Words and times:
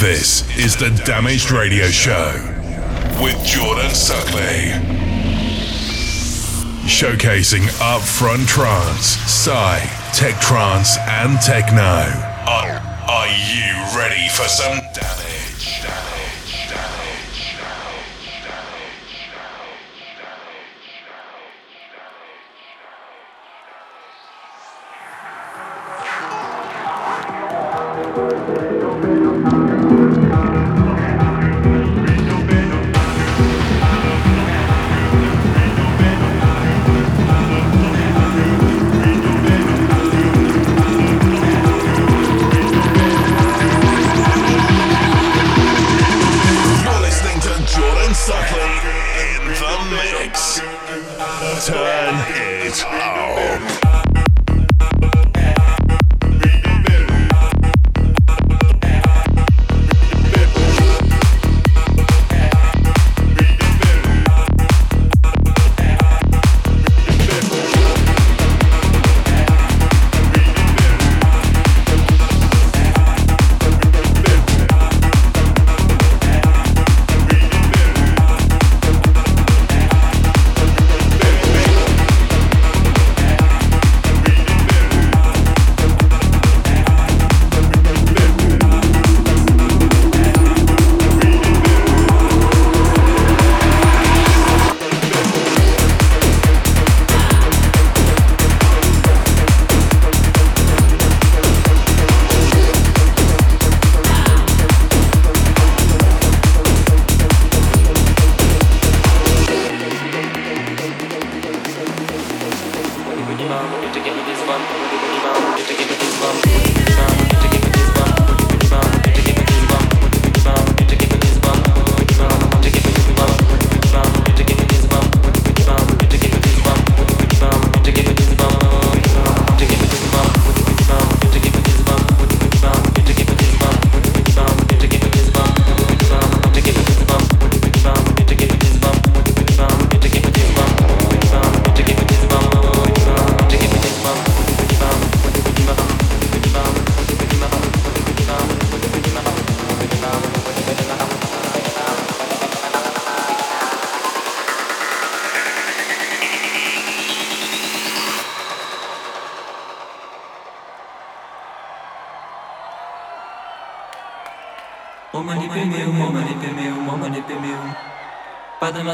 This 0.00 0.48
is 0.56 0.76
the 0.76 0.88
Damaged 1.04 1.50
Radio 1.50 1.88
Show 1.88 2.32
with 3.22 3.36
Jordan 3.44 3.90
Suckley. 3.90 4.72
Showcasing 6.88 7.66
upfront 7.80 8.46
trance, 8.46 9.04
psy, 9.04 9.78
tech 10.14 10.40
trance, 10.40 10.96
and 11.06 11.38
techno. 11.42 11.82
Are, 11.82 12.80
are 13.10 13.28
you 13.28 13.74
ready 13.94 14.26
for 14.30 14.48
some 14.48 14.78
damage? 14.94 15.19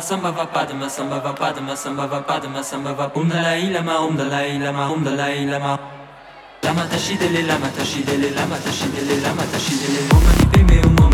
Padma 0.06 0.30
samba 0.30 0.46
padma 0.46 0.88
samba 0.88 1.18
va 1.18 1.32
padma 1.32 1.74
samba 1.74 2.06
va 2.06 2.22
padma 2.22 2.62
samba 2.62 2.92
va 2.94 3.10
um 3.16 3.28
dalai 3.28 3.72
lama 3.72 3.98
um 4.06 4.14
dalai 4.16 4.56
lama 4.56 4.86
um 4.92 5.02
dalai 5.02 5.44
lama. 5.50 5.76
Lama 6.62 6.82
tashidele 6.86 7.42
lama 7.44 7.66
tashidele 7.76 8.30
lama 8.36 8.54
tashidele 8.54 9.20
lama 9.20 9.42
tashidele 9.50 10.06
momani 10.06 10.46
pimeu, 10.52 10.90
momani 10.90 11.05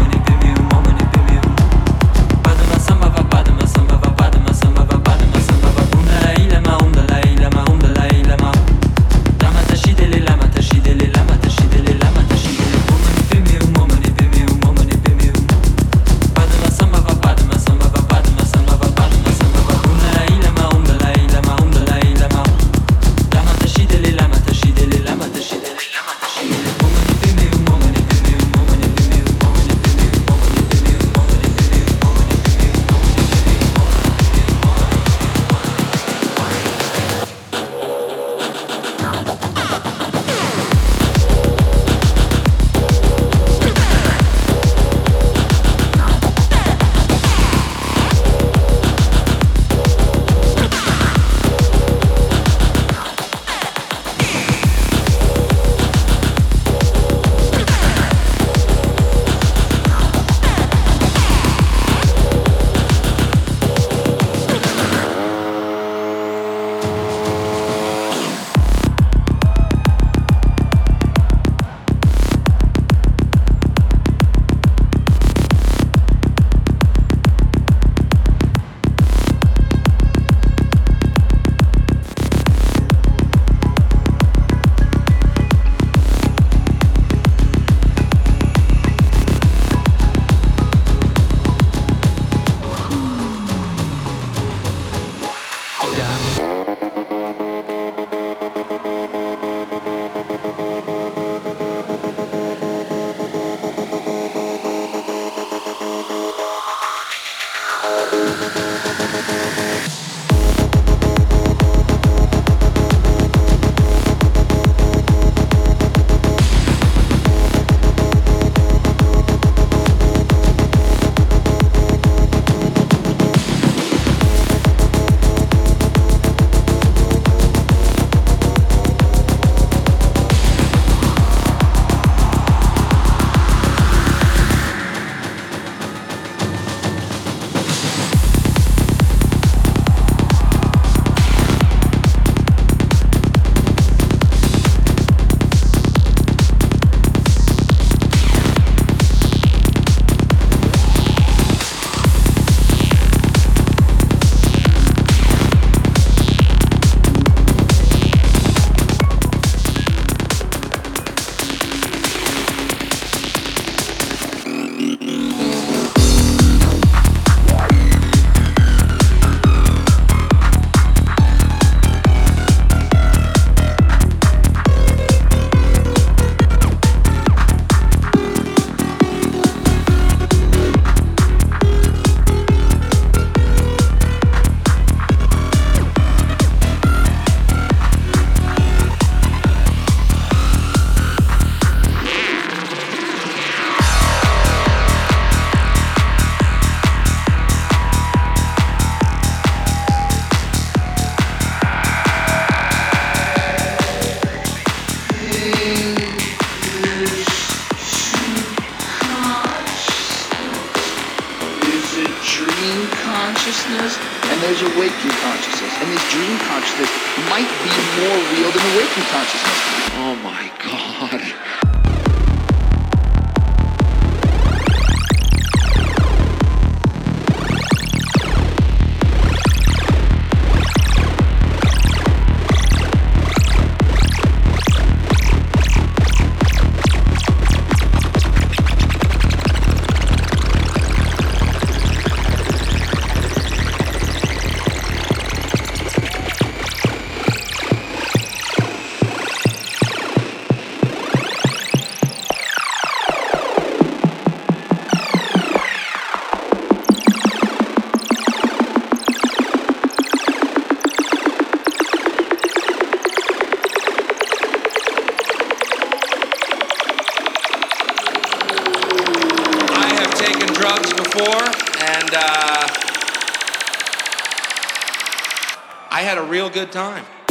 real 276.42 276.50
good 276.50 276.72
time. 276.72 277.21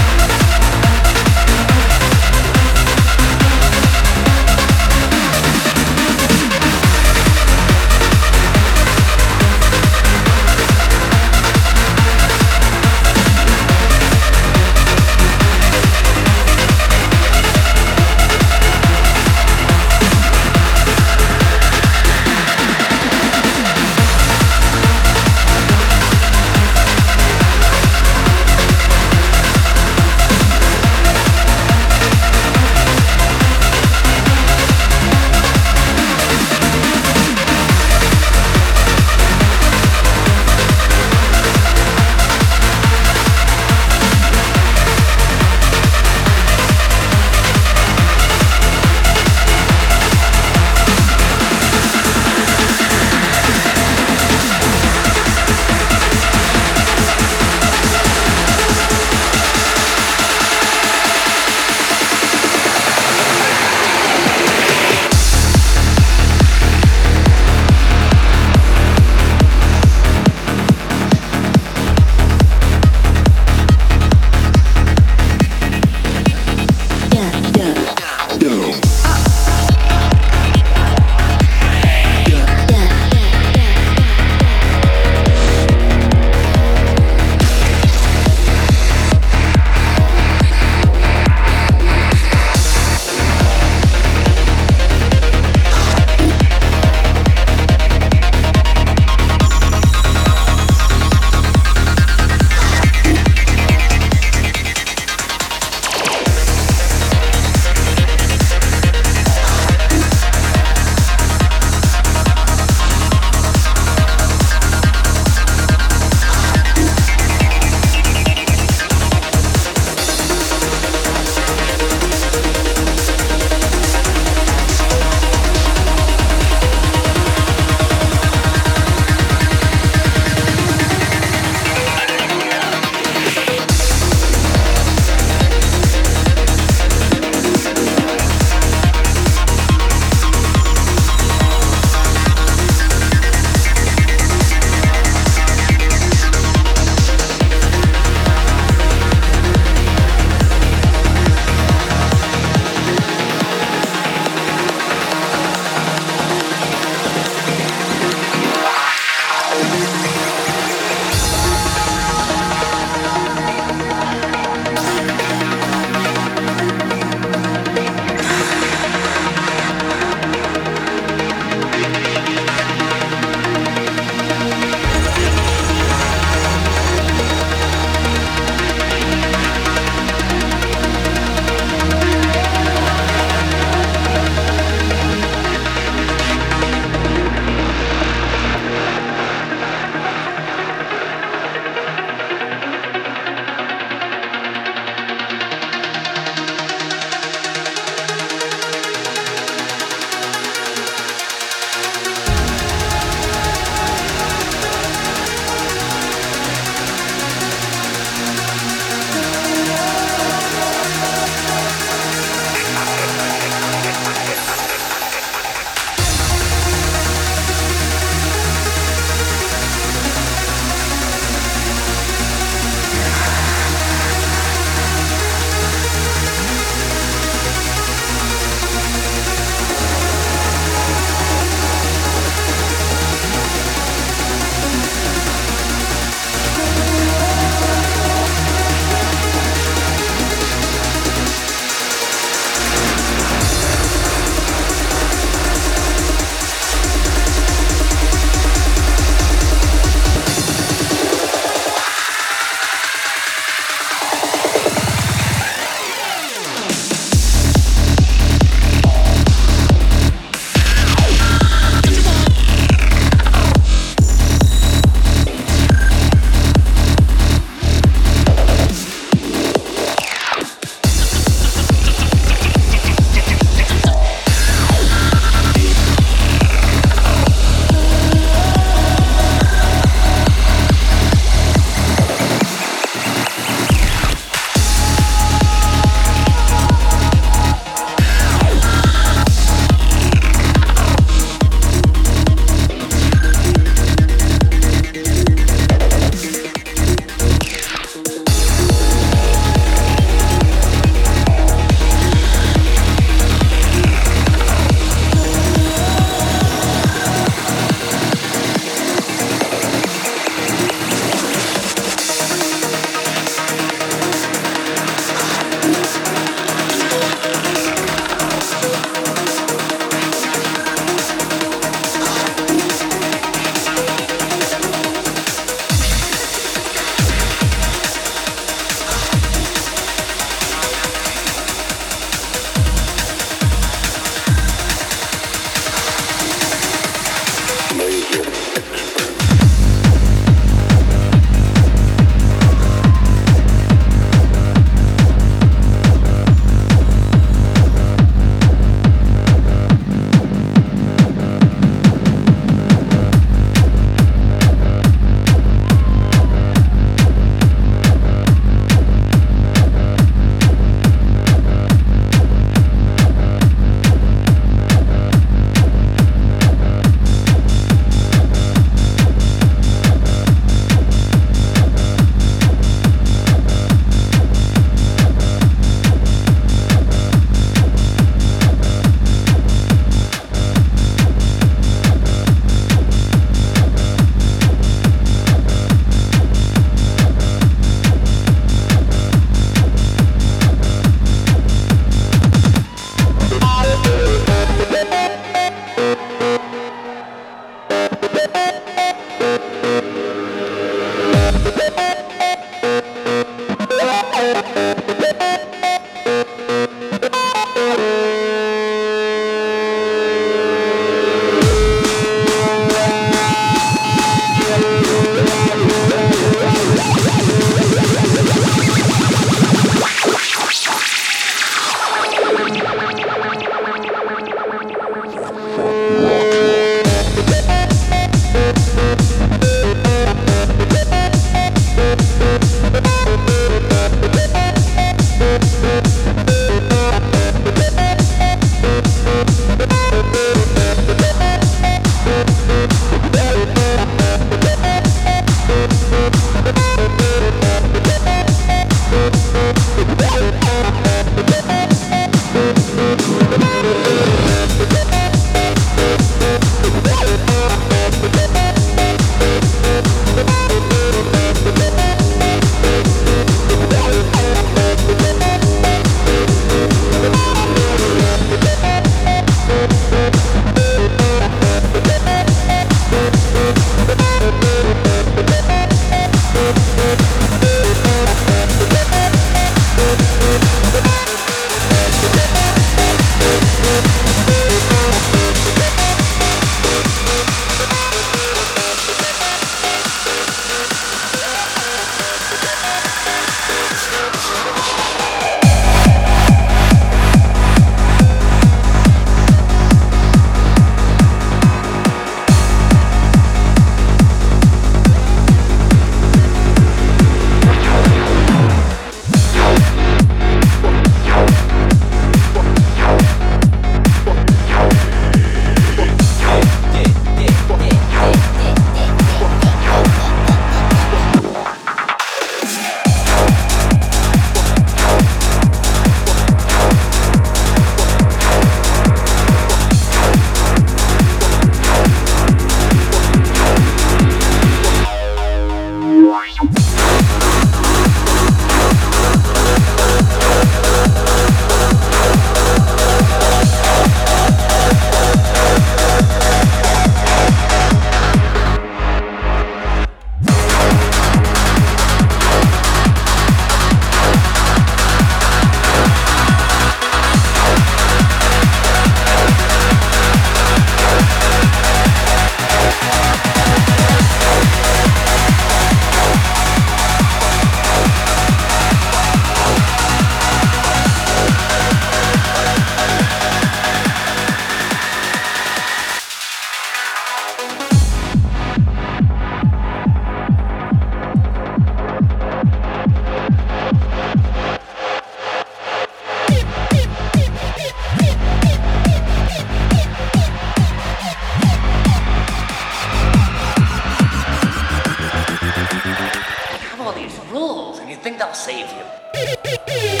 Savior. 598.33 600.00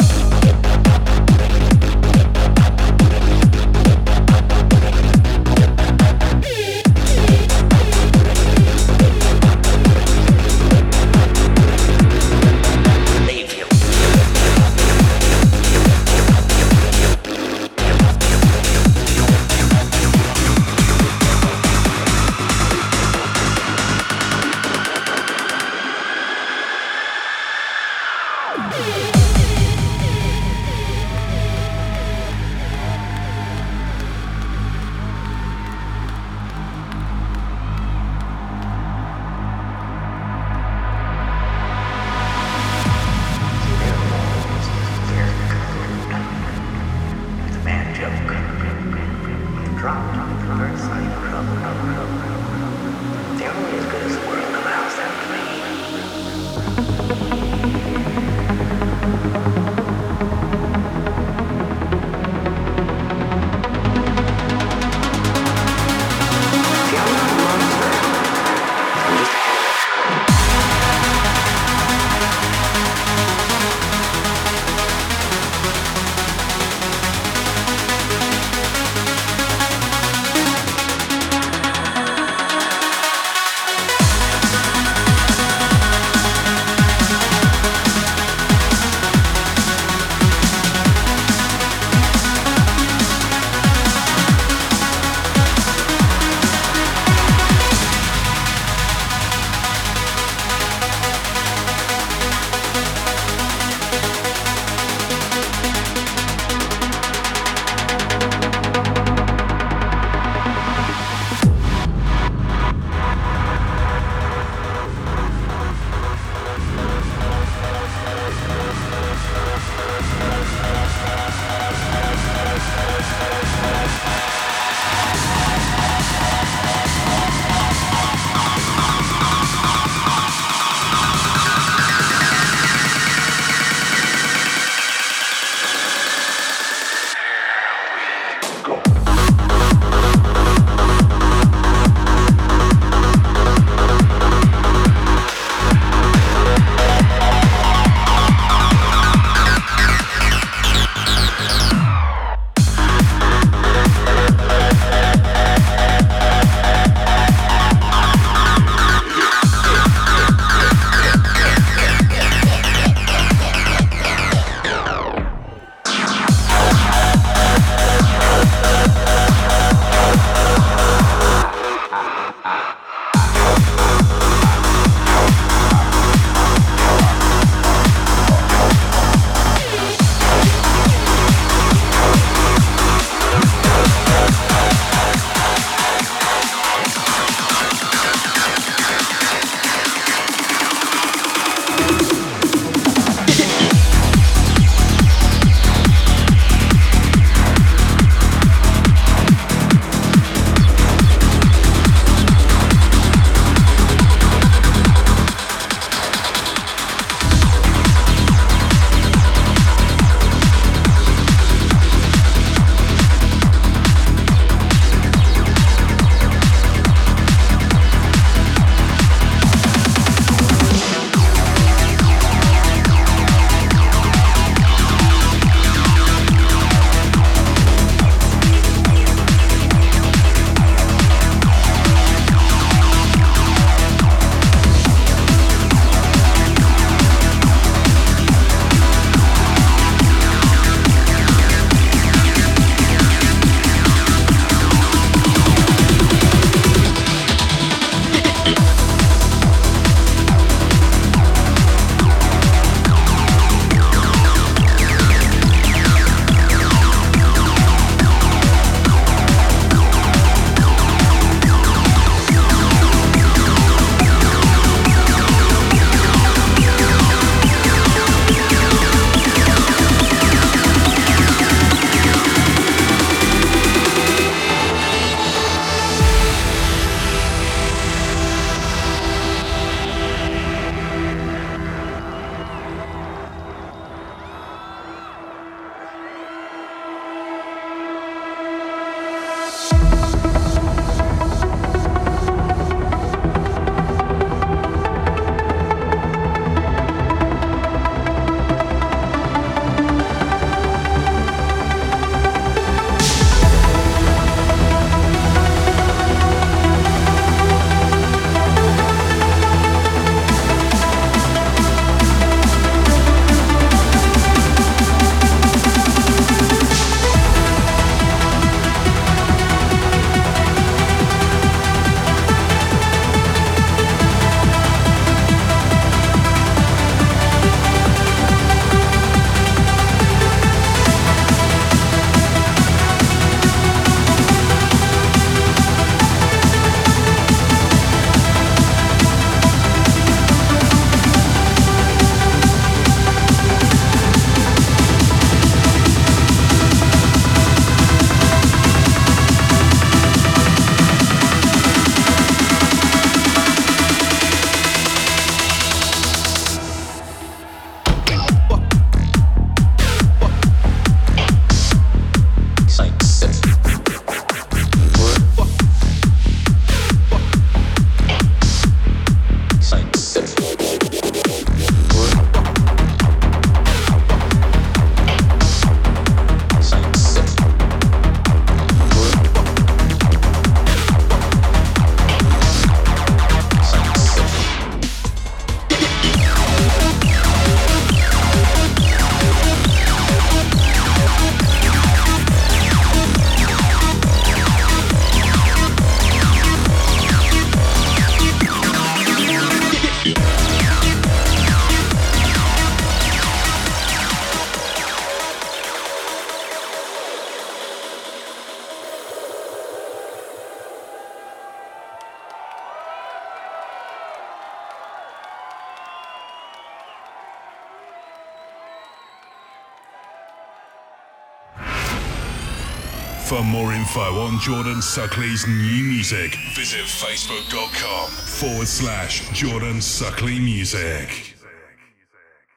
Info 423.91 424.21
on 424.21 424.39
Jordan 424.39 424.77
Suckley's 424.77 425.45
new 425.47 425.83
music, 425.83 426.37
visit 426.55 426.79
facebook.com 426.79 428.09
forward 428.09 428.67
slash 428.67 429.29
Jordan 429.31 429.79
Suckley 429.79 430.39
Music. 430.39 431.30